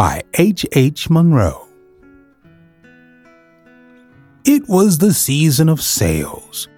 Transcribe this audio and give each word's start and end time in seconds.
by 0.00 0.22
H. 0.38 0.64
H. 0.72 1.10
Munro. 1.10 1.68
It 4.46 4.66
was 4.66 4.96
the 4.96 5.12
season 5.12 5.68
of 5.68 5.82
sales. 5.82 6.70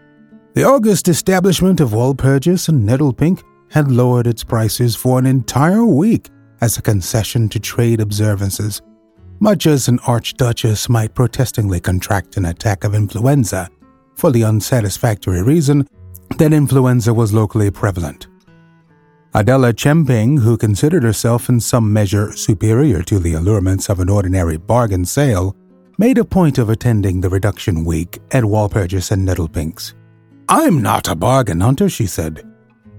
The 0.54 0.64
August 0.64 1.06
establishment 1.06 1.78
of 1.78 1.90
Walpurgis 1.90 2.68
and 2.68 2.84
Nettlepink 2.84 3.40
had 3.70 3.92
lowered 3.92 4.26
its 4.26 4.42
prices 4.42 4.96
for 4.96 5.20
an 5.20 5.26
entire 5.26 5.84
week 5.84 6.30
as 6.62 6.76
a 6.76 6.82
concession 6.82 7.48
to 7.50 7.60
trade 7.60 8.00
observances, 8.00 8.82
much 9.38 9.68
as 9.68 9.86
an 9.86 10.00
archduchess 10.00 10.88
might 10.88 11.14
protestingly 11.14 11.78
contract 11.78 12.36
an 12.36 12.46
attack 12.46 12.82
of 12.82 12.92
influenza 12.92 13.70
for 14.16 14.32
the 14.32 14.42
unsatisfactory 14.42 15.44
reason 15.44 15.86
that 16.38 16.52
influenza 16.52 17.14
was 17.14 17.32
locally 17.32 17.70
prevalent. 17.70 18.26
Adela 19.34 19.72
Chemping, 19.72 20.36
who 20.38 20.58
considered 20.58 21.02
herself 21.02 21.48
in 21.48 21.58
some 21.58 21.90
measure 21.90 22.32
superior 22.36 23.02
to 23.02 23.18
the 23.18 23.32
allurements 23.32 23.88
of 23.88 23.98
an 23.98 24.10
ordinary 24.10 24.58
bargain 24.58 25.06
sale, 25.06 25.56
made 25.96 26.18
a 26.18 26.24
point 26.24 26.58
of 26.58 26.68
attending 26.68 27.20
the 27.20 27.30
reduction 27.30 27.82
week 27.82 28.20
at 28.32 28.44
Walpurgis 28.44 29.10
and 29.10 29.26
Nettlepink's. 29.26 29.94
I'm 30.50 30.82
not 30.82 31.08
a 31.08 31.14
bargain 31.14 31.60
hunter, 31.60 31.88
she 31.88 32.06
said, 32.06 32.46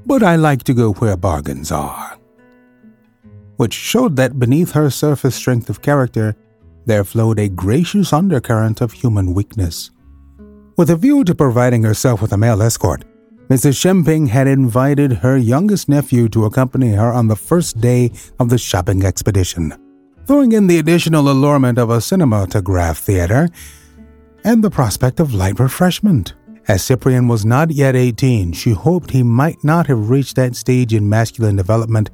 but 0.07 0.23
I 0.23 0.35
like 0.35 0.63
to 0.63 0.73
go 0.73 0.93
where 0.93 1.15
bargains 1.15 1.71
are. 1.71 2.17
Which 3.57 3.73
showed 3.73 4.15
that 4.15 4.39
beneath 4.39 4.71
her 4.71 4.89
surface 4.89 5.35
strength 5.35 5.69
of 5.69 5.83
character, 5.83 6.35
there 6.87 7.03
flowed 7.03 7.37
a 7.37 7.47
gracious 7.47 8.11
undercurrent 8.11 8.81
of 8.81 8.91
human 8.91 9.35
weakness. 9.35 9.91
With 10.77 10.89
a 10.89 10.95
view 10.95 11.23
to 11.25 11.35
providing 11.35 11.83
herself 11.83 12.23
with 12.23 12.33
a 12.33 12.37
male 12.37 12.63
escort, 12.63 13.05
Mrs. 13.49 13.79
Chemping 13.79 14.27
had 14.27 14.47
invited 14.47 15.11
her 15.11 15.37
youngest 15.37 15.89
nephew 15.89 16.29
to 16.29 16.45
accompany 16.45 16.93
her 16.93 17.11
on 17.11 17.27
the 17.27 17.35
first 17.35 17.81
day 17.81 18.11
of 18.39 18.49
the 18.49 18.57
shopping 18.57 19.03
expedition, 19.03 19.73
throwing 20.25 20.53
in 20.53 20.67
the 20.67 20.79
additional 20.79 21.29
allurement 21.29 21.77
of 21.77 21.89
a 21.89 21.97
cinematograph 21.97 22.97
theater 22.97 23.49
and 24.45 24.63
the 24.63 24.71
prospect 24.71 25.19
of 25.19 25.33
light 25.33 25.59
refreshment. 25.59 26.33
As 26.69 26.83
Cyprian 26.83 27.27
was 27.27 27.45
not 27.45 27.71
yet 27.71 27.95
18, 27.95 28.53
she 28.53 28.71
hoped 28.71 29.11
he 29.11 29.23
might 29.23 29.61
not 29.63 29.87
have 29.87 30.09
reached 30.09 30.37
that 30.37 30.55
stage 30.55 30.93
in 30.93 31.09
masculine 31.09 31.57
development 31.57 32.09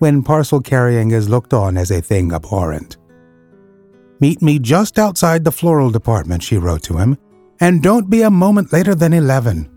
when 0.00 0.24
parcel 0.24 0.60
carrying 0.60 1.12
is 1.12 1.28
looked 1.28 1.54
on 1.54 1.76
as 1.76 1.92
a 1.92 2.00
thing 2.00 2.32
abhorrent. 2.32 2.96
Meet 4.18 4.42
me 4.42 4.58
just 4.58 4.98
outside 4.98 5.44
the 5.44 5.52
floral 5.52 5.90
department, 5.90 6.42
she 6.42 6.56
wrote 6.56 6.82
to 6.84 6.96
him, 6.96 7.16
and 7.60 7.82
don't 7.82 8.10
be 8.10 8.22
a 8.22 8.30
moment 8.30 8.72
later 8.72 8.96
than 8.96 9.12
11. 9.12 9.70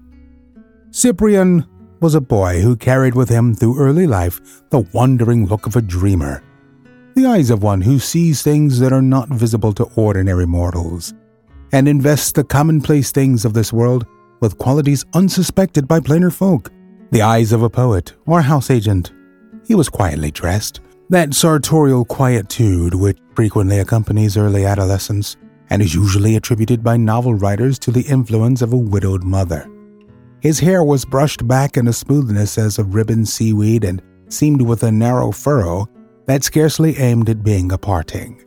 Cyprian 0.97 1.63
was 1.99 2.15
a 2.15 2.19
boy 2.19 2.59
who 2.59 2.75
carried 2.75 3.13
with 3.13 3.29
him 3.29 3.53
through 3.53 3.77
early 3.77 4.07
life 4.07 4.67
the 4.71 4.79
wandering 4.93 5.45
look 5.45 5.67
of 5.67 5.75
a 5.75 5.81
dreamer, 5.83 6.41
the 7.13 7.27
eyes 7.27 7.51
of 7.51 7.61
one 7.61 7.81
who 7.81 7.99
sees 7.99 8.41
things 8.41 8.79
that 8.79 8.91
are 8.91 9.01
not 9.03 9.29
visible 9.29 9.73
to 9.73 9.83
ordinary 9.95 10.47
mortals 10.47 11.13
and 11.71 11.87
invests 11.87 12.31
the 12.31 12.43
commonplace 12.43 13.11
things 13.11 13.45
of 13.45 13.53
this 13.53 13.71
world 13.71 14.07
with 14.39 14.57
qualities 14.57 15.05
unsuspected 15.13 15.87
by 15.87 15.99
plainer 15.99 16.31
folk. 16.31 16.71
The 17.11 17.21
eyes 17.21 17.51
of 17.51 17.61
a 17.61 17.69
poet 17.69 18.13
or 18.25 18.41
house 18.41 18.71
agent. 18.71 19.13
He 19.67 19.75
was 19.75 19.89
quietly 19.89 20.31
dressed, 20.31 20.79
that 21.11 21.35
sartorial 21.35 22.05
quietude 22.05 22.95
which 22.95 23.19
frequently 23.35 23.77
accompanies 23.77 24.35
early 24.35 24.65
adolescence 24.65 25.37
and 25.69 25.79
is 25.79 25.93
usually 25.93 26.37
attributed 26.37 26.83
by 26.83 26.97
novel 26.97 27.35
writers 27.35 27.77
to 27.77 27.91
the 27.91 28.07
influence 28.09 28.63
of 28.63 28.73
a 28.73 28.77
widowed 28.77 29.23
mother. 29.23 29.69
His 30.41 30.59
hair 30.59 30.83
was 30.83 31.05
brushed 31.05 31.47
back 31.47 31.77
in 31.77 31.87
a 31.87 31.93
smoothness 31.93 32.57
as 32.57 32.77
of 32.77 32.93
ribbon 32.93 33.25
seaweed 33.25 33.83
and 33.83 34.01
seamed 34.29 34.61
with 34.61 34.83
a 34.83 34.91
narrow 34.91 35.31
furrow 35.31 35.87
that 36.25 36.43
scarcely 36.43 36.97
aimed 36.97 37.29
at 37.29 37.43
being 37.43 37.71
a 37.71 37.77
parting. 37.77 38.43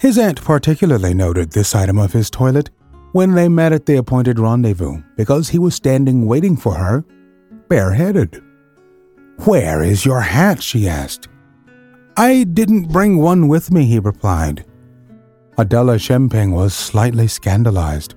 His 0.00 0.18
aunt 0.18 0.42
particularly 0.42 1.14
noted 1.14 1.52
this 1.52 1.74
item 1.74 1.98
of 1.98 2.12
his 2.12 2.30
toilet 2.30 2.70
when 3.12 3.34
they 3.34 3.48
met 3.48 3.72
at 3.72 3.86
the 3.86 3.96
appointed 3.96 4.38
rendezvous 4.38 5.02
because 5.16 5.48
he 5.48 5.58
was 5.58 5.74
standing 5.74 6.26
waiting 6.26 6.56
for 6.56 6.74
her, 6.74 7.04
bareheaded. 7.68 8.42
Where 9.44 9.82
is 9.82 10.04
your 10.04 10.20
hat? 10.20 10.62
she 10.62 10.88
asked. 10.88 11.28
I 12.16 12.44
didn't 12.44 12.92
bring 12.92 13.18
one 13.18 13.48
with 13.48 13.70
me, 13.70 13.86
he 13.86 13.98
replied. 13.98 14.64
Adela 15.58 15.98
Chemping 15.98 16.52
was 16.52 16.74
slightly 16.74 17.26
scandalized. 17.26 18.14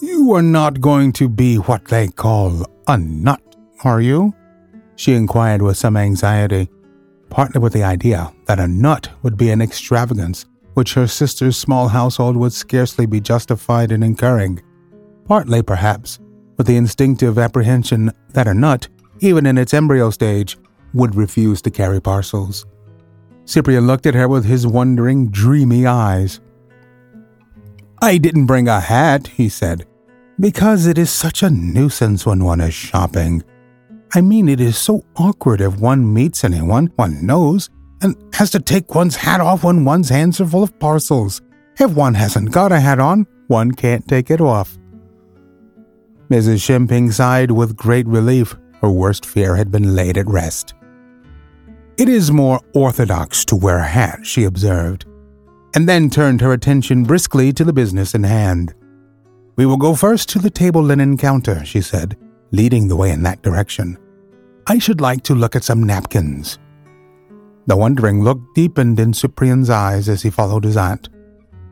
You 0.00 0.32
are 0.34 0.42
not 0.42 0.80
going 0.80 1.12
to 1.14 1.28
be 1.28 1.56
what 1.56 1.86
they 1.86 2.06
call 2.08 2.64
a 2.86 2.96
nut, 2.96 3.42
are 3.82 4.00
you? 4.00 4.32
She 4.94 5.14
inquired 5.14 5.60
with 5.60 5.76
some 5.76 5.96
anxiety, 5.96 6.68
partly 7.30 7.60
with 7.60 7.72
the 7.72 7.82
idea 7.82 8.32
that 8.46 8.60
a 8.60 8.68
nut 8.68 9.08
would 9.22 9.36
be 9.36 9.50
an 9.50 9.60
extravagance 9.60 10.46
which 10.74 10.94
her 10.94 11.08
sister's 11.08 11.56
small 11.56 11.88
household 11.88 12.36
would 12.36 12.52
scarcely 12.52 13.06
be 13.06 13.20
justified 13.20 13.90
in 13.90 14.04
incurring, 14.04 14.62
partly, 15.24 15.62
perhaps, 15.62 16.20
with 16.56 16.68
the 16.68 16.76
instinctive 16.76 17.36
apprehension 17.36 18.12
that 18.30 18.46
a 18.46 18.54
nut, 18.54 18.86
even 19.18 19.46
in 19.46 19.58
its 19.58 19.74
embryo 19.74 20.10
stage, 20.10 20.56
would 20.94 21.16
refuse 21.16 21.60
to 21.60 21.70
carry 21.72 22.00
parcels. 22.00 22.64
Cyprian 23.46 23.88
looked 23.88 24.06
at 24.06 24.14
her 24.14 24.28
with 24.28 24.44
his 24.44 24.64
wondering, 24.64 25.28
dreamy 25.30 25.86
eyes. 25.86 26.40
I 28.00 28.18
didn't 28.18 28.46
bring 28.46 28.68
a 28.68 28.78
hat, 28.78 29.26
he 29.26 29.48
said, 29.48 29.84
because 30.38 30.86
it 30.86 30.98
is 30.98 31.10
such 31.10 31.42
a 31.42 31.50
nuisance 31.50 32.24
when 32.24 32.44
one 32.44 32.60
is 32.60 32.74
shopping. 32.74 33.42
I 34.14 34.20
mean, 34.20 34.48
it 34.48 34.60
is 34.60 34.78
so 34.78 35.04
awkward 35.16 35.60
if 35.60 35.78
one 35.78 36.12
meets 36.12 36.44
anyone 36.44 36.92
one 36.96 37.26
knows 37.26 37.68
and 38.00 38.16
has 38.34 38.50
to 38.52 38.60
take 38.60 38.94
one's 38.94 39.16
hat 39.16 39.40
off 39.40 39.64
when 39.64 39.84
one's 39.84 40.08
hands 40.08 40.40
are 40.40 40.46
full 40.46 40.62
of 40.62 40.78
parcels. 40.78 41.42
If 41.78 41.90
one 41.92 42.14
hasn't 42.14 42.52
got 42.52 42.70
a 42.70 42.80
hat 42.80 43.00
on, 43.00 43.26
one 43.48 43.72
can't 43.72 44.06
take 44.06 44.30
it 44.30 44.40
off. 44.40 44.78
Mrs. 46.30 46.64
Chemping 46.64 47.10
sighed 47.10 47.50
with 47.50 47.76
great 47.76 48.06
relief. 48.06 48.56
Her 48.80 48.90
worst 48.90 49.26
fear 49.26 49.56
had 49.56 49.72
been 49.72 49.96
laid 49.96 50.16
at 50.16 50.28
rest. 50.28 50.74
It 51.96 52.08
is 52.08 52.30
more 52.30 52.60
orthodox 52.74 53.44
to 53.46 53.56
wear 53.56 53.78
a 53.78 53.86
hat, 53.86 54.24
she 54.24 54.44
observed, 54.44 55.04
and 55.78 55.88
then 55.88 56.10
turned 56.10 56.40
her 56.40 56.52
attention 56.52 57.04
briskly 57.04 57.52
to 57.52 57.62
the 57.62 57.72
business 57.72 58.12
in 58.12 58.24
hand. 58.24 58.74
We 59.54 59.64
will 59.64 59.76
go 59.76 59.94
first 59.94 60.28
to 60.30 60.40
the 60.40 60.50
table 60.50 60.82
linen 60.82 61.16
counter, 61.16 61.64
she 61.64 61.82
said, 61.82 62.16
leading 62.50 62.88
the 62.88 62.96
way 62.96 63.12
in 63.12 63.22
that 63.22 63.42
direction. 63.42 63.96
I 64.66 64.80
should 64.80 65.00
like 65.00 65.22
to 65.22 65.36
look 65.36 65.54
at 65.54 65.62
some 65.62 65.84
napkins. 65.84 66.58
The 67.66 67.76
wondering 67.76 68.24
look 68.24 68.40
deepened 68.56 68.98
in 68.98 69.14
Cyprian's 69.14 69.70
eyes 69.70 70.08
as 70.08 70.20
he 70.20 70.30
followed 70.30 70.64
his 70.64 70.76
aunt. 70.76 71.10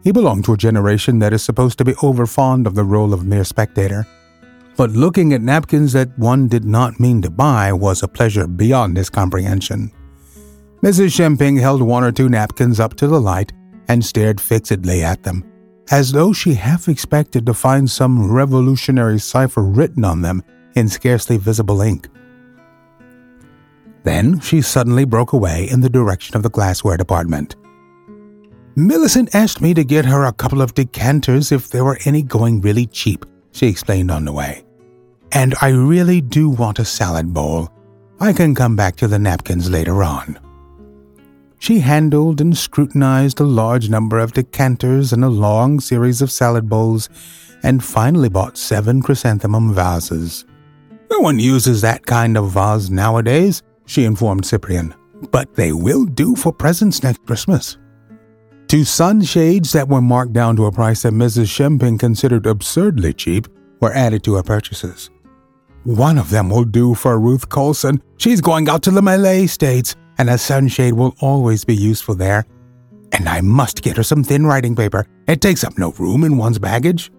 He 0.05 0.13
belonged 0.13 0.45
to 0.45 0.53
a 0.53 0.57
generation 0.57 1.19
that 1.19 1.33
is 1.33 1.43
supposed 1.43 1.77
to 1.79 1.85
be 1.85 1.95
overfond 1.95 2.69
of 2.69 2.77
the 2.77 2.85
role 2.85 3.13
of 3.13 3.27
mere 3.27 3.43
spectator. 3.43 4.07
But 4.77 4.93
looking 4.93 5.33
at 5.33 5.43
napkins 5.43 5.95
that 5.95 6.17
one 6.17 6.47
did 6.47 6.65
not 6.65 7.01
mean 7.01 7.23
to 7.23 7.31
buy 7.31 7.73
was 7.73 8.05
a 8.05 8.09
pleasure 8.09 8.47
beyond 8.47 8.99
his 8.99 9.11
comprehension. 9.11 9.91
Mrs. 10.81 11.13
Chemping 11.13 11.57
held 11.57 11.83
one 11.83 12.05
or 12.05 12.13
two 12.13 12.29
napkins 12.29 12.79
up 12.79 12.95
to 12.95 13.09
the 13.09 13.21
light 13.21 13.53
and 13.89 14.05
stared 14.05 14.41
fixedly 14.41 15.03
at 15.03 15.23
them, 15.23 15.45
as 15.91 16.13
though 16.13 16.33
she 16.33 16.55
half 16.55 16.89
expected 16.89 17.47
to 17.47 17.55
find 17.55 17.91
some 17.91 18.31
revolutionary 18.31 19.19
cipher 19.19 19.63
written 19.63 20.05
on 20.05 20.23
them 20.23 20.43
in 20.75 20.89
scarcely 20.89 21.37
visible 21.37 21.81
ink. 21.81 22.09
Then 24.05 24.39
she 24.41 24.63
suddenly 24.63 25.05
broke 25.05 25.33
away 25.33 25.69
in 25.69 25.81
the 25.81 25.91
direction 25.91 26.37
of 26.37 26.43
the 26.43 26.51
glassware 26.51 26.97
department. 26.97 27.57
Millicent 28.77 29.35
asked 29.35 29.61
me 29.61 29.75
to 29.75 29.83
get 29.85 30.05
her 30.05 30.25
a 30.25 30.33
couple 30.33 30.61
of 30.61 30.75
decanters 30.75 31.51
if 31.51 31.71
there 31.71 31.85
were 31.85 31.99
any 32.05 32.23
going 32.23 32.61
really 32.61 32.87
cheap, 32.87 33.25
she 33.53 33.67
explained 33.67 34.11
on 34.11 34.25
the 34.25 34.33
way. 34.33 34.65
And 35.33 35.55
I 35.61 35.71
really 35.71 36.21
do 36.21 36.49
want 36.49 36.79
a 36.79 36.85
salad 36.85 37.33
bowl. 37.33 37.69
I 38.21 38.33
can 38.33 38.55
come 38.55 38.77
back 38.77 38.97
to 38.97 39.09
the 39.09 39.19
napkins 39.19 39.69
later 39.71 40.05
on. 40.05 40.39
She 41.59 41.81
handled 41.81 42.41
and 42.41 42.57
scrutinized 42.57 43.41
a 43.41 43.45
large 43.45 43.89
number 43.89 44.19
of 44.19 44.33
decanters 44.33 45.13
and 45.13 45.25
a 45.25 45.29
long 45.29 45.81
series 45.81 46.23
of 46.23 46.31
salad 46.31 46.69
bowls, 46.69 47.09
and 47.63 47.83
finally 47.83 48.29
bought 48.29 48.59
seven 48.59 49.03
chrysanthemum 49.03 49.75
vases. 49.75 50.45
No 51.11 51.21
one 51.21 51.39
uses 51.39 51.81
that 51.81 52.07
kind 52.07 52.37
of 52.37 52.51
vase 52.51 52.91
nowadays, 52.91 53.63
she 53.87 54.05
informed 54.05 54.45
Cyprian. 54.45 54.95
but 55.31 55.55
they 55.55 55.73
will 55.73 56.05
do 56.05 56.37
for 56.37 56.53
presents 56.53 57.03
next 57.03 57.25
Christmas. 57.25 57.79
Two 58.69 58.85
sunshades 58.85 59.73
that 59.73 59.89
were 59.89 60.03
marked 60.03 60.35
down 60.35 60.57
to 60.57 60.67
a 60.67 60.73
price 60.73 61.03
that 61.03 61.15
Mrs. 61.15 61.47
Chemping 61.47 61.99
considered 61.99 62.47
absurdly 62.47 63.15
cheap 63.15 63.49
were 63.81 63.95
added 63.95 64.23
to 64.25 64.35
her 64.35 64.43
purchases. 64.43 65.09
One 65.85 66.19
of 66.19 66.31
them 66.31 66.51
will 66.51 66.65
do 66.65 66.95
for 66.95 67.19
Ruth 67.19 67.49
Colson. 67.49 68.03
She's 68.19 68.41
going 68.41 68.69
out 68.69 68.83
to 68.83 68.91
the 68.91 69.01
Malay 69.01 69.47
States, 69.47 69.95
and 70.19 70.31
a 70.31 70.39
sunshade 70.39 70.95
will 70.95 71.15
always 71.21 71.65
be 71.65 71.77
useful 71.77 72.15
there. 72.15 72.47
And 73.13 73.29
I 73.29 73.41
must 73.41 73.83
get 73.83 73.97
her 73.97 74.03
some 74.03 74.25
thin 74.25 74.47
writing 74.47 74.75
paper. 74.75 75.07
It 75.27 75.41
takes 75.41 75.65
up 75.65 75.79
no 75.79 75.93
room 75.93 76.25
in 76.25 76.37
one's 76.37 76.59
baggage. 76.59 77.11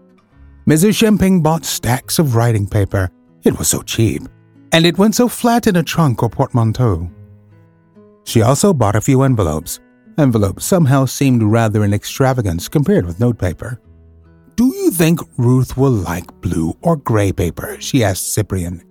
Mrs. 0.68 0.98
Chemping 0.98 1.42
bought 1.42 1.66
stacks 1.66 2.20
of 2.20 2.36
writing 2.36 2.68
paper. 2.68 3.10
It 3.44 3.58
was 3.58 3.70
so 3.70 3.82
cheap, 3.82 4.24
and 4.74 4.86
it 4.86 4.98
went 4.98 5.16
so 5.16 5.30
flat 5.30 5.68
in 5.68 5.78
a 5.78 5.84
trunk 5.84 6.22
or 6.22 6.30
portmanteau. 6.30 7.10
She 8.26 8.42
also 8.42 8.74
bought 8.74 8.98
a 8.98 9.02
few 9.02 9.22
envelopes. 9.22 9.80
Envelopes 10.18 10.66
somehow 10.66 11.06
seemed 11.06 11.44
rather 11.44 11.84
an 11.84 11.94
extravagance 11.94 12.68
compared 12.68 13.06
with 13.06 13.20
notepaper. 13.20 13.80
Do 14.56 14.66
you 14.76 14.92
think 14.92 15.20
Ruth 15.38 15.78
will 15.78 15.92
like 15.92 16.42
blue 16.42 16.76
or 16.82 16.98
gray 16.98 17.32
paper? 17.32 17.78
she 17.80 18.04
asked 18.04 18.34
Cyprian. 18.34 18.84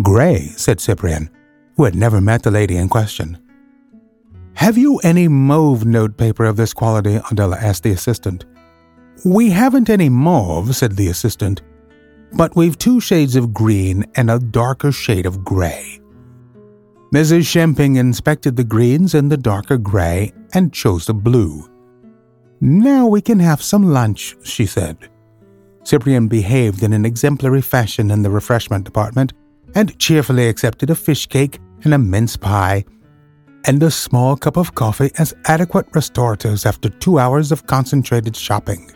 Gray, 0.00 0.52
said 0.56 0.80
Cyprian, 0.80 1.28
who 1.76 1.84
had 1.84 1.94
never 1.94 2.20
met 2.20 2.42
the 2.42 2.50
lady 2.50 2.76
in 2.76 2.88
question. 2.88 3.38
Have 4.54 4.78
you 4.78 4.98
any 4.98 5.28
mauve 5.28 5.84
notepaper 5.84 6.44
of 6.44 6.56
this 6.56 6.72
quality? 6.72 7.20
Adela 7.30 7.56
asked 7.56 7.82
the 7.82 7.90
assistant. 7.90 8.46
We 9.24 9.50
haven't 9.50 9.90
any 9.90 10.08
mauve, 10.08 10.74
said 10.74 10.96
the 10.96 11.08
assistant, 11.08 11.62
but 12.32 12.56
we've 12.56 12.78
two 12.78 13.00
shades 13.00 13.36
of 13.36 13.52
green 13.52 14.04
and 14.14 14.30
a 14.30 14.38
darker 14.38 14.92
shade 14.92 15.26
of 15.26 15.44
gray. 15.44 16.00
Mrs. 17.14 17.42
Chemping 17.42 17.96
inspected 17.96 18.56
the 18.56 18.64
greens 18.64 19.14
and 19.14 19.30
the 19.30 19.36
darker 19.36 19.78
gray 19.78 20.32
and 20.54 20.72
chose 20.72 21.06
the 21.06 21.14
blue. 21.14 21.68
Now 22.60 23.06
we 23.06 23.20
can 23.20 23.38
have 23.38 23.62
some 23.62 23.92
lunch, 23.92 24.36
she 24.42 24.66
said. 24.66 25.10
Cyprian 25.84 26.26
behaved 26.26 26.82
in 26.82 26.92
an 26.92 27.04
exemplary 27.04 27.62
fashion 27.62 28.10
in 28.10 28.22
the 28.22 28.30
refreshment 28.30 28.84
department 28.84 29.34
and 29.74 29.98
cheerfully 29.98 30.48
accepted 30.48 30.90
a 30.90 30.94
fish 30.94 31.26
cake 31.26 31.58
and 31.86 31.94
a 31.94 31.98
mince 31.98 32.36
pie 32.36 32.84
and 33.64 33.80
a 33.80 33.90
small 33.92 34.36
cup 34.36 34.56
of 34.56 34.74
coffee 34.74 35.12
as 35.18 35.32
adequate 35.44 35.88
restoratives 35.92 36.66
after 36.66 36.88
two 36.88 37.20
hours 37.20 37.52
of 37.52 37.66
concentrated 37.68 38.36
shopping. 38.36 38.90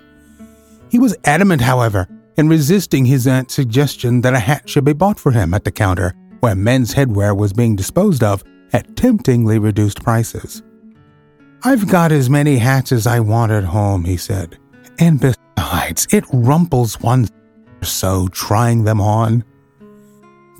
He 0.90 0.98
was 0.98 1.16
adamant, 1.24 1.62
however, 1.62 2.08
in 2.36 2.48
resisting 2.48 3.04
his 3.04 3.28
aunt's 3.28 3.54
suggestion 3.54 4.22
that 4.22 4.34
a 4.34 4.40
hat 4.40 4.68
should 4.68 4.84
be 4.84 4.92
bought 4.92 5.20
for 5.20 5.30
him 5.30 5.54
at 5.54 5.62
the 5.62 5.70
counter 5.70 6.14
where 6.40 6.56
men's 6.56 6.92
headwear 6.92 7.36
was 7.36 7.52
being 7.52 7.76
disposed 7.76 8.24
of 8.24 8.42
at 8.72 8.96
temptingly 8.96 9.60
reduced 9.60 10.02
prices. 10.02 10.64
I've 11.62 11.86
got 11.86 12.10
as 12.10 12.28
many 12.28 12.58
hats 12.58 12.90
as 12.90 13.06
I 13.06 13.20
want 13.20 13.52
at 13.52 13.64
home, 13.64 14.04
he 14.04 14.16
said. 14.16 14.58
And 14.98 15.20
besides, 15.20 16.08
it 16.10 16.24
rumples 16.32 17.00
one 17.00 17.28
so 17.82 18.26
trying 18.28 18.82
them 18.82 19.00
on. 19.00 19.44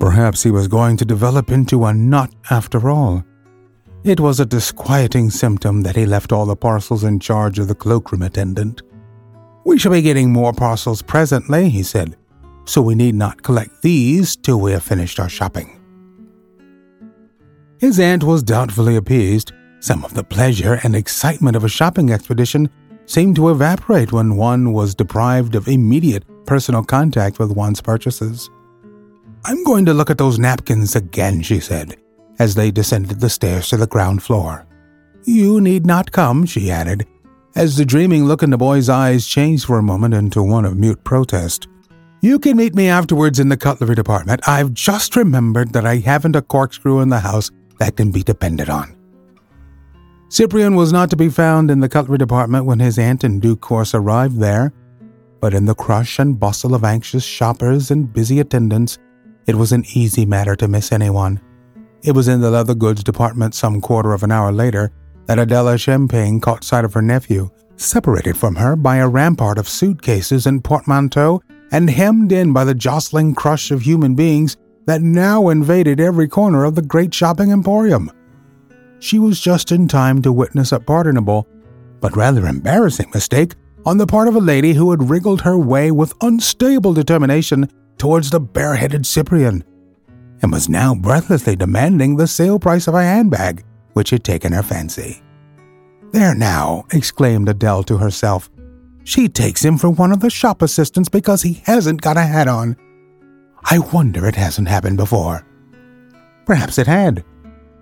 Perhaps 0.01 0.41
he 0.41 0.49
was 0.49 0.67
going 0.67 0.97
to 0.97 1.05
develop 1.05 1.51
into 1.51 1.85
a 1.85 1.93
nut 1.93 2.33
after 2.49 2.89
all. 2.89 3.23
It 4.03 4.19
was 4.19 4.39
a 4.39 4.47
disquieting 4.47 5.29
symptom 5.29 5.81
that 5.81 5.95
he 5.95 6.07
left 6.07 6.31
all 6.31 6.47
the 6.47 6.55
parcels 6.55 7.03
in 7.03 7.19
charge 7.19 7.59
of 7.59 7.67
the 7.67 7.75
cloakroom 7.75 8.23
attendant. 8.23 8.81
We 9.63 9.77
shall 9.77 9.91
be 9.91 10.01
getting 10.01 10.33
more 10.33 10.53
parcels 10.53 11.03
presently, 11.03 11.69
he 11.69 11.83
said, 11.83 12.17
so 12.65 12.81
we 12.81 12.95
need 12.95 13.13
not 13.13 13.43
collect 13.43 13.83
these 13.83 14.35
till 14.35 14.59
we 14.59 14.71
have 14.71 14.81
finished 14.81 15.19
our 15.19 15.29
shopping. 15.29 15.79
His 17.79 17.99
aunt 17.99 18.23
was 18.23 18.41
doubtfully 18.41 18.95
appeased. 18.95 19.51
Some 19.81 20.03
of 20.03 20.15
the 20.15 20.23
pleasure 20.23 20.79
and 20.83 20.95
excitement 20.95 21.55
of 21.55 21.63
a 21.63 21.69
shopping 21.69 22.09
expedition 22.09 22.71
seemed 23.05 23.35
to 23.35 23.51
evaporate 23.51 24.11
when 24.11 24.35
one 24.35 24.73
was 24.73 24.95
deprived 24.95 25.53
of 25.53 25.67
immediate 25.67 26.23
personal 26.47 26.83
contact 26.83 27.37
with 27.37 27.51
one's 27.51 27.81
purchases. 27.81 28.49
I'm 29.43 29.63
going 29.63 29.85
to 29.85 29.93
look 29.93 30.09
at 30.09 30.17
those 30.17 30.37
napkins 30.37 30.95
again, 30.95 31.41
she 31.41 31.59
said, 31.59 31.97
as 32.37 32.53
they 32.53 32.69
descended 32.69 33.19
the 33.19 33.29
stairs 33.29 33.69
to 33.69 33.77
the 33.77 33.87
ground 33.87 34.21
floor. 34.21 34.67
You 35.23 35.59
need 35.61 35.85
not 35.85 36.11
come, 36.11 36.45
she 36.45 36.69
added, 36.69 37.07
as 37.55 37.75
the 37.75 37.85
dreaming 37.85 38.25
look 38.25 38.43
in 38.43 38.51
the 38.51 38.57
boy's 38.57 38.87
eyes 38.87 39.27
changed 39.27 39.65
for 39.65 39.79
a 39.79 39.83
moment 39.83 40.13
into 40.13 40.43
one 40.43 40.65
of 40.65 40.77
mute 40.77 41.03
protest. 41.03 41.67
You 42.21 42.37
can 42.37 42.55
meet 42.57 42.75
me 42.75 42.87
afterwards 42.87 43.39
in 43.39 43.49
the 43.49 43.57
cutlery 43.57 43.95
department. 43.95 44.47
I've 44.47 44.73
just 44.73 45.15
remembered 45.15 45.73
that 45.73 45.87
I 45.87 45.97
haven't 45.97 46.35
a 46.35 46.41
corkscrew 46.43 46.99
in 46.99 47.09
the 47.09 47.19
house 47.19 47.49
that 47.79 47.97
can 47.97 48.11
be 48.11 48.21
depended 48.21 48.69
on. 48.69 48.95
Cyprian 50.29 50.75
was 50.75 50.93
not 50.93 51.09
to 51.09 51.17
be 51.17 51.29
found 51.29 51.71
in 51.71 51.79
the 51.79 51.89
cutlery 51.89 52.19
department 52.19 52.65
when 52.65 52.79
his 52.79 52.99
aunt 52.99 53.23
in 53.23 53.39
due 53.39 53.55
course 53.55 53.95
arrived 53.95 54.39
there, 54.39 54.71
but 55.39 55.55
in 55.55 55.65
the 55.65 55.75
crush 55.75 56.19
and 56.19 56.39
bustle 56.39 56.75
of 56.75 56.83
anxious 56.83 57.23
shoppers 57.23 57.89
and 57.89 58.13
busy 58.13 58.39
attendants, 58.39 58.99
it 59.51 59.57
was 59.57 59.73
an 59.73 59.83
easy 59.93 60.25
matter 60.25 60.55
to 60.55 60.65
miss 60.69 60.93
anyone. 60.93 61.41
It 62.03 62.13
was 62.13 62.29
in 62.29 62.39
the 62.39 62.49
leather 62.49 62.73
goods 62.73 63.03
department 63.03 63.53
some 63.53 63.81
quarter 63.81 64.13
of 64.13 64.23
an 64.23 64.31
hour 64.31 64.49
later 64.49 64.93
that 65.25 65.39
Adela 65.39 65.77
Chemping 65.77 66.39
caught 66.39 66.63
sight 66.63 66.85
of 66.85 66.93
her 66.93 67.01
nephew, 67.01 67.49
separated 67.75 68.37
from 68.37 68.55
her 68.55 68.77
by 68.77 68.95
a 68.95 69.09
rampart 69.09 69.57
of 69.57 69.67
suitcases 69.67 70.47
and 70.47 70.63
portmanteaux 70.63 71.41
and 71.73 71.89
hemmed 71.89 72.31
in 72.31 72.53
by 72.53 72.63
the 72.63 72.73
jostling 72.73 73.35
crush 73.35 73.71
of 73.71 73.81
human 73.81 74.15
beings 74.15 74.55
that 74.85 75.01
now 75.01 75.49
invaded 75.49 75.99
every 75.99 76.29
corner 76.29 76.63
of 76.63 76.75
the 76.75 76.81
great 76.81 77.13
shopping 77.13 77.51
emporium. 77.51 78.09
She 78.99 79.19
was 79.19 79.41
just 79.41 79.73
in 79.73 79.89
time 79.89 80.21
to 80.21 80.31
witness 80.31 80.71
a 80.71 80.79
pardonable, 80.79 81.45
but 81.99 82.15
rather 82.15 82.47
embarrassing 82.47 83.11
mistake 83.13 83.55
on 83.85 83.97
the 83.97 84.07
part 84.07 84.29
of 84.29 84.35
a 84.37 84.39
lady 84.39 84.71
who 84.71 84.91
had 84.91 85.09
wriggled 85.09 85.41
her 85.41 85.57
way 85.57 85.91
with 85.91 86.13
unstable 86.21 86.93
determination 86.93 87.69
towards 88.01 88.31
the 88.31 88.39
bareheaded 88.39 89.05
Cyprian, 89.05 89.63
and 90.41 90.51
was 90.51 90.67
now 90.67 90.95
breathlessly 90.95 91.55
demanding 91.55 92.15
the 92.15 92.25
sale 92.25 92.57
price 92.57 92.87
of 92.87 92.95
a 92.95 93.03
handbag 93.03 93.63
which 93.93 94.09
had 94.09 94.23
taken 94.23 94.51
her 94.51 94.63
fancy. 94.63 95.21
There 96.11 96.33
now, 96.33 96.85
exclaimed 96.91 97.47
Adele 97.47 97.83
to 97.83 97.99
herself. 97.99 98.49
She 99.03 99.29
takes 99.29 99.63
him 99.63 99.77
for 99.77 99.91
one 99.91 100.11
of 100.11 100.19
the 100.19 100.31
shop 100.31 100.63
assistants 100.63 101.09
because 101.09 101.43
he 101.43 101.61
hasn't 101.65 102.01
got 102.01 102.17
a 102.17 102.23
hat 102.23 102.47
on. 102.47 102.75
I 103.65 103.77
wonder 103.77 104.25
it 104.25 104.35
hasn't 104.35 104.67
happened 104.67 104.97
before. 104.97 105.45
Perhaps 106.47 106.79
it 106.79 106.87
had. 106.87 107.23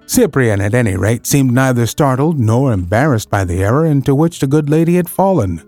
Cyprian, 0.05 0.59
at 0.59 0.73
any 0.73 0.97
rate, 0.97 1.25
seemed 1.27 1.53
neither 1.53 1.85
startled 1.85 2.37
nor 2.37 2.73
embarrassed 2.73 3.29
by 3.29 3.45
the 3.45 3.63
error 3.63 3.85
into 3.85 4.13
which 4.13 4.39
the 4.39 4.47
good 4.47 4.69
lady 4.69 4.97
had 4.97 5.07
fallen. 5.07 5.63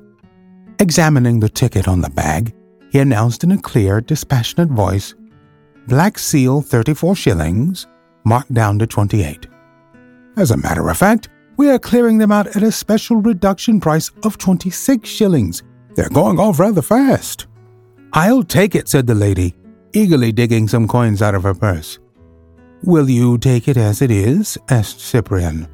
Examining 0.78 1.40
the 1.40 1.48
ticket 1.48 1.88
on 1.88 2.02
the 2.02 2.10
bag, 2.10 2.54
he 2.92 3.00
announced 3.00 3.44
in 3.44 3.52
a 3.52 3.58
clear, 3.58 4.02
dispassionate 4.02 4.70
voice, 4.70 5.16
Black 5.88 6.20
Seal 6.20 6.62
34 6.62 7.16
shillings, 7.16 7.88
marked 8.26 8.54
down 8.54 8.78
to 8.80 8.86
28. 8.86 9.48
As 10.36 10.52
a 10.52 10.58
matter 10.58 10.88
of 10.90 10.98
fact, 10.98 11.30
we 11.58 11.70
are 11.70 11.80
clearing 11.80 12.18
them 12.18 12.32
out 12.32 12.48
at 12.56 12.64
a 12.64 12.72
special 12.72 13.18
reduction 13.18 13.80
price 13.80 14.12
of 14.24 14.38
26 14.38 15.08
shillings. 15.08 15.64
They're 15.96 16.10
going 16.10 16.40
off 16.40 16.60
rather 16.60 16.82
fast. 16.82 17.48
I'll 18.14 18.44
take 18.44 18.76
it, 18.76 18.90
said 18.90 19.08
the 19.08 19.16
lady, 19.16 19.56
eagerly 19.94 20.34
digging 20.34 20.68
some 20.68 20.88
coins 20.88 21.22
out 21.22 21.36
of 21.36 21.44
her 21.44 21.54
purse. 21.54 21.98
Will 22.84 23.10
you 23.10 23.38
take 23.38 23.68
it 23.68 23.78
as 23.78 24.02
it 24.02 24.12
is? 24.12 24.58
asked 24.70 25.00
Cyprian. 25.00 25.68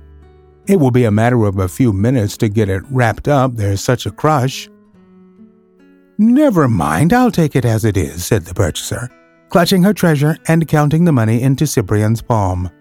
It 0.67 0.79
will 0.79 0.91
be 0.91 1.05
a 1.05 1.11
matter 1.11 1.45
of 1.45 1.57
a 1.57 1.67
few 1.67 1.93
minutes 1.93 2.37
to 2.37 2.49
get 2.49 2.69
it 2.69 2.83
wrapped 2.91 3.27
up, 3.27 3.55
there's 3.55 3.81
such 3.81 4.05
a 4.05 4.11
crush. 4.11 4.69
Never 6.19 6.67
mind, 6.67 7.13
I'll 7.13 7.29
take 7.29 7.55
it 7.55 7.63
as 7.63 7.85
it 7.85 7.95
is, 7.95 8.25
said 8.25 8.45
the 8.45 8.53
purchaser, 8.55 9.07
clutching 9.49 9.83
her 9.83 9.93
treasure 9.93 10.35
and 10.47 10.67
counting 10.67 11.05
the 11.05 11.11
money 11.11 11.43
into 11.43 11.67
Cyprian's 11.67 12.23
palm. 12.23 12.71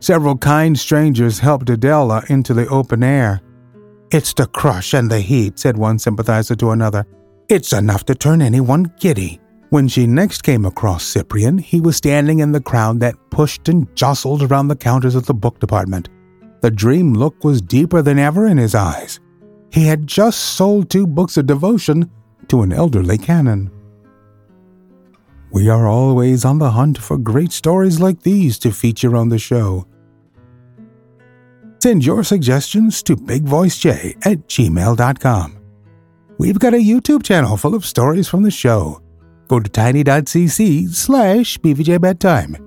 Several 0.00 0.36
kind 0.36 0.76
strangers 0.76 1.38
helped 1.38 1.70
Adela 1.70 2.24
into 2.28 2.52
the 2.52 2.66
open 2.66 3.04
air. 3.04 3.40
It's 4.10 4.34
the 4.34 4.46
crush 4.46 4.92
and 4.92 5.08
the 5.08 5.20
heat, 5.20 5.60
said 5.60 5.76
one 5.76 6.00
sympathizer 6.00 6.56
to 6.56 6.70
another. 6.70 7.06
It's 7.48 7.72
enough 7.72 8.04
to 8.06 8.14
turn 8.16 8.42
anyone 8.42 8.92
giddy. 8.98 9.40
When 9.70 9.86
she 9.86 10.08
next 10.08 10.42
came 10.42 10.64
across 10.64 11.04
Cyprian, 11.04 11.58
he 11.58 11.80
was 11.80 11.96
standing 11.96 12.40
in 12.40 12.50
the 12.50 12.60
crowd 12.60 12.98
that 13.00 13.14
pushed 13.30 13.68
and 13.68 13.86
jostled 13.94 14.42
around 14.42 14.66
the 14.66 14.76
counters 14.76 15.14
of 15.14 15.26
the 15.26 15.34
book 15.34 15.60
department. 15.60 16.08
The 16.60 16.72
dream 16.72 17.14
look 17.14 17.44
was 17.44 17.62
deeper 17.62 18.02
than 18.02 18.18
ever 18.18 18.46
in 18.48 18.58
his 18.58 18.74
eyes. 18.74 19.20
He 19.70 19.86
had 19.86 20.08
just 20.08 20.56
sold 20.56 20.90
two 20.90 21.06
books 21.06 21.36
of 21.36 21.46
devotion 21.46 22.10
to 22.48 22.62
an 22.62 22.72
elderly 22.72 23.18
canon. 23.18 23.70
We 25.52 25.68
are 25.68 25.86
always 25.86 26.44
on 26.44 26.58
the 26.58 26.72
hunt 26.72 26.98
for 26.98 27.16
great 27.16 27.52
stories 27.52 28.00
like 28.00 28.22
these 28.22 28.58
to 28.58 28.72
feature 28.72 29.14
on 29.14 29.28
the 29.28 29.38
show. 29.38 29.86
Send 31.80 32.04
your 32.04 32.24
suggestions 32.24 33.02
to 33.04 33.14
bigvoicej 33.14 34.26
at 34.26 34.48
gmail.com. 34.48 35.58
We've 36.38 36.58
got 36.58 36.74
a 36.74 36.78
YouTube 36.78 37.22
channel 37.22 37.56
full 37.56 37.74
of 37.74 37.86
stories 37.86 38.26
from 38.26 38.42
the 38.42 38.50
show. 38.50 39.00
Go 39.46 39.60
to 39.60 39.70
tiny.cc 39.70 40.88
slash 40.88 41.58
bvjbedtime. 41.58 42.60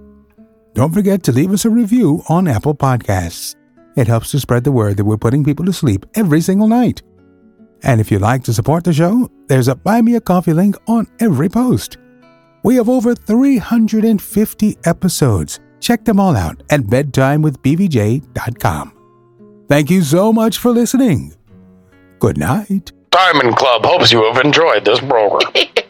don't 0.74 0.94
forget 0.94 1.24
to 1.24 1.32
leave 1.32 1.52
us 1.52 1.66
a 1.66 1.70
review 1.70 2.22
on 2.30 2.48
Apple 2.48 2.76
Podcasts. 2.76 3.56
It 3.96 4.08
helps 4.08 4.32
to 4.32 4.40
spread 4.40 4.64
the 4.64 4.72
word 4.72 4.96
that 4.98 5.06
we're 5.06 5.18
putting 5.18 5.44
people 5.44 5.66
to 5.66 5.74
sleep 5.74 6.06
every 6.14 6.40
single 6.40 6.68
night. 6.68 7.02
And 7.84 8.02
if 8.02 8.12
you'd 8.12 8.22
like 8.22 8.44
to 8.44 8.54
support 8.54 8.84
the 8.84 8.94
show, 8.94 9.32
there's 9.48 9.68
a 9.68 9.76
Buy 9.76 10.02
Me 10.02 10.16
a 10.16 10.22
Coffee 10.22 10.54
link 10.54 10.76
on 10.88 11.08
every 11.20 11.50
post. 11.50 11.98
We 12.64 12.76
have 12.76 12.90
over 12.90 13.16
350 13.16 14.78
episodes. 14.86 15.60
Check 15.80 16.06
them 16.06 16.20
all 16.20 16.36
out 16.36 16.64
at 16.70 16.82
bedtimewithbvj.com. 16.82 18.94
Thank 19.70 19.90
you 19.90 20.02
so 20.02 20.34
much 20.34 20.58
for 20.58 20.72
listening. 20.72 21.34
Good 22.20 22.38
night. 22.38 22.92
Diamond 23.12 23.56
Club 23.56 23.86
hopes 23.86 24.12
you 24.12 24.22
have 24.24 24.44
enjoyed 24.44 24.84
this 24.86 25.00
program. 25.00 25.54